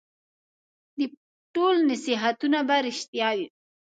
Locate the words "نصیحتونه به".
1.89-2.77